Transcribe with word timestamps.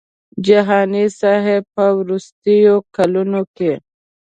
جهاني 0.45 1.03
صاحب 1.19 1.61
په 1.75 1.85
وروستیو 1.99 2.75
کلونو 2.95 3.41
کې. 3.55 3.73